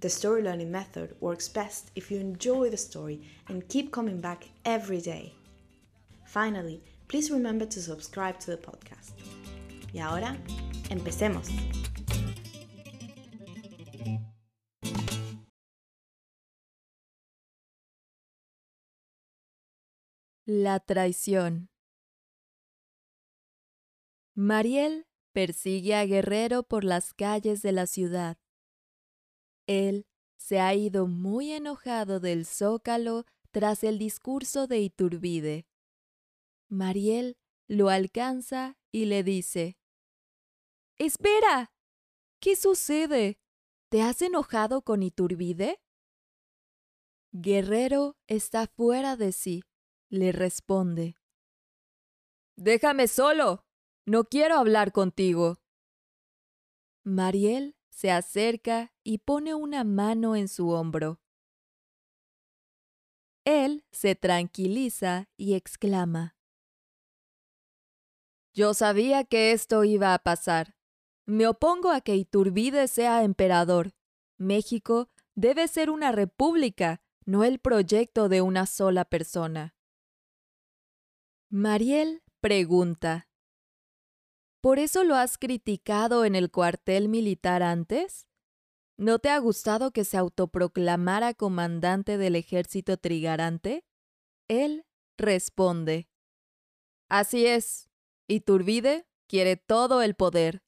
[0.00, 4.48] the story learning method works best if you enjoy the story and keep coming back
[4.64, 5.34] every day.
[6.26, 9.12] Finally, please remember to subscribe to the podcast.
[9.92, 10.36] Y ahora,
[10.90, 11.48] empecemos.
[20.46, 21.70] La traición.
[24.34, 28.36] Mariel persigue a Guerrero por las calles de la ciudad.
[29.66, 35.66] Él se ha ido muy enojado del zócalo tras el discurso de Iturbide.
[36.68, 37.36] Mariel
[37.68, 39.78] lo alcanza y le dice,
[40.98, 41.72] Espera.
[42.40, 43.38] ¿Qué sucede?
[43.88, 45.80] ¿Te has enojado con Iturbide?
[47.32, 49.64] Guerrero está fuera de sí,
[50.08, 51.16] le responde.
[52.56, 53.64] Déjame solo.
[54.06, 55.58] No quiero hablar contigo.
[57.02, 61.20] Mariel se acerca y pone una mano en su hombro.
[63.44, 66.36] Él se tranquiliza y exclama.
[68.52, 70.76] Yo sabía que esto iba a pasar.
[71.24, 73.94] Me opongo a que Iturbide sea emperador.
[74.38, 79.74] México debe ser una república, no el proyecto de una sola persona.
[81.48, 83.28] Mariel pregunta.
[84.64, 88.26] ¿Por eso lo has criticado en el cuartel militar antes?
[88.96, 93.84] ¿No te ha gustado que se autoproclamara comandante del ejército trigarante?
[94.48, 94.86] Él
[95.18, 96.08] responde.
[97.10, 97.90] Así es.
[98.26, 100.62] Iturbide quiere todo el poder.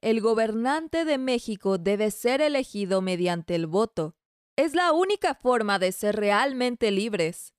[0.00, 4.16] El gobernante de México debe ser elegido mediante el voto.
[4.56, 7.52] Es la única forma de ser realmente libres.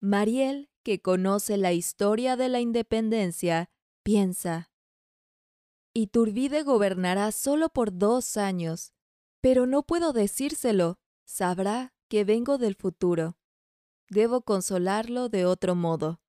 [0.00, 3.68] Mariel, que conoce la historia de la independencia,
[4.02, 4.72] Piensa.
[5.94, 8.94] Iturbide gobernará solo por dos años,
[9.40, 10.98] pero no puedo decírselo.
[11.24, 13.38] Sabrá que vengo del futuro.
[14.08, 16.20] Debo consolarlo de otro modo.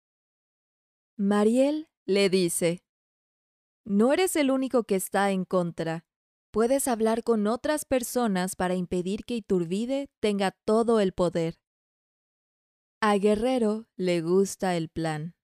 [1.18, 2.84] Mariel le dice,
[3.86, 6.06] No eres el único que está en contra.
[6.52, 11.60] Puedes hablar con otras personas para impedir que Iturbide tenga todo el poder.
[13.02, 15.36] A Guerrero le gusta el plan.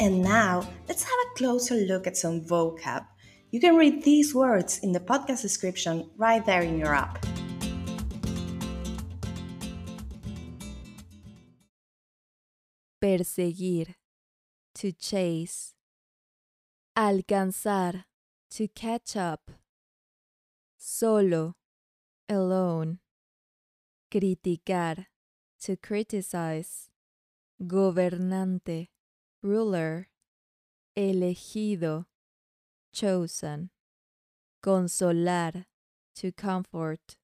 [0.00, 3.06] And now, let's have a closer look at some vocab.
[3.50, 7.24] You can read these words in the podcast description right there in your app.
[13.00, 13.94] Perseguir.
[14.74, 15.74] To chase.
[16.98, 18.04] Alcanzar.
[18.50, 19.52] To catch up.
[20.76, 21.54] Solo.
[22.28, 22.98] Alone.
[24.10, 25.06] Criticar.
[25.60, 26.88] To criticize.
[27.62, 28.93] Gobernante
[29.44, 30.08] ruler,
[30.96, 32.06] elegido,
[32.92, 33.70] chosen,
[34.62, 35.66] consolar,
[36.16, 37.18] to comfort,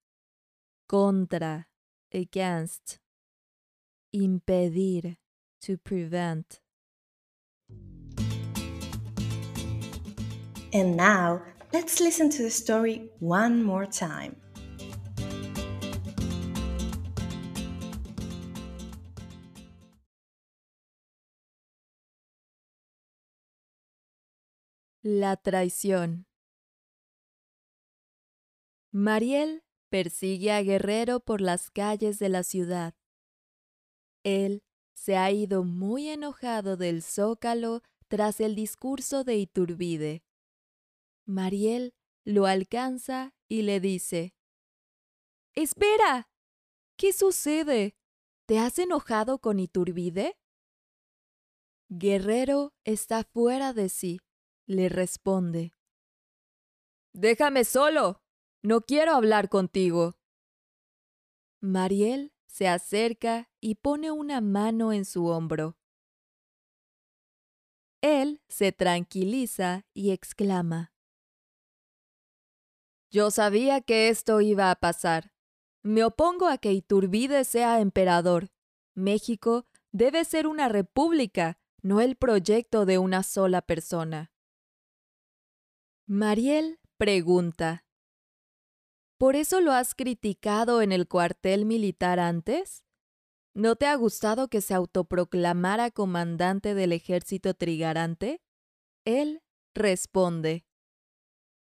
[0.86, 1.66] contra,
[2.12, 2.98] against,
[4.12, 5.16] impedir,
[5.62, 6.60] to prevent.
[10.72, 11.42] And now,
[11.72, 14.36] let's listen to the story one more time.
[25.02, 26.26] La traición.
[28.92, 32.94] Mariel persigue a Guerrero por las calles de la ciudad.
[34.24, 34.62] Él
[34.92, 40.22] se ha ido muy enojado del zócalo tras el discurso de Iturbide.
[41.24, 41.94] Mariel
[42.26, 44.34] lo alcanza y le dice,
[45.54, 46.28] Espera.
[46.98, 47.96] ¿Qué sucede?
[48.44, 50.36] ¿Te has enojado con Iturbide?
[51.88, 54.20] Guerrero está fuera de sí
[54.70, 55.72] le responde.
[57.12, 58.22] Déjame solo.
[58.62, 60.16] No quiero hablar contigo.
[61.60, 65.76] Mariel se acerca y pone una mano en su hombro.
[68.00, 70.92] Él se tranquiliza y exclama.
[73.10, 75.32] Yo sabía que esto iba a pasar.
[75.82, 78.52] Me opongo a que Iturbide sea emperador.
[78.94, 84.30] México debe ser una república, no el proyecto de una sola persona.
[86.12, 87.84] Mariel pregunta.
[89.16, 92.84] ¿Por eso lo has criticado en el cuartel militar antes?
[93.54, 98.42] ¿No te ha gustado que se autoproclamara comandante del ejército trigarante?
[99.04, 100.66] Él responde.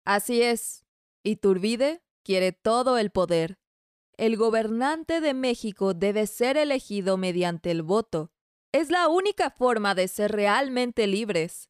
[0.03, 0.83] Así es.
[1.23, 3.59] Iturbide quiere todo el poder.
[4.17, 8.31] El gobernante de México debe ser elegido mediante el voto.
[8.71, 11.69] Es la única forma de ser realmente libres.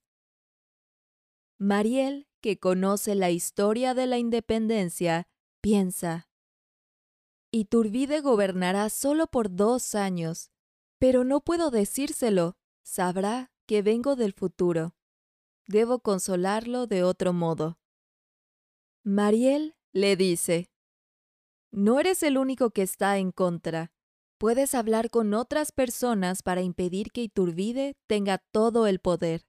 [1.57, 5.27] Mariel, que conoce la historia de la independencia,
[5.61, 6.29] piensa,
[7.51, 10.51] Iturbide gobernará solo por dos años,
[10.99, 14.95] pero no puedo decírselo, sabrá que vengo del futuro.
[15.65, 17.79] Debo consolarlo de otro modo.
[19.03, 20.69] Mariel le dice,
[21.71, 23.91] No eres el único que está en contra.
[24.37, 29.48] Puedes hablar con otras personas para impedir que Iturbide tenga todo el poder.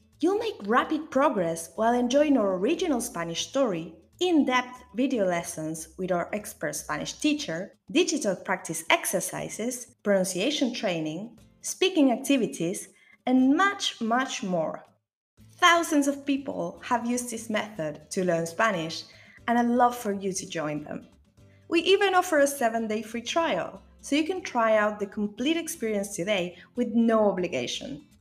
[0.21, 6.11] You'll make rapid progress while enjoying our original Spanish story in depth video lessons with
[6.11, 12.89] our expert Spanish teacher, digital practice exercises, pronunciation training, speaking activities,
[13.25, 14.85] and much, much more.
[15.55, 19.05] Thousands of people have used this method to learn Spanish,
[19.47, 21.07] and I'd love for you to join them.
[21.67, 25.57] We even offer a seven day free trial, so you can try out the complete
[25.57, 28.05] experience today with no obligation.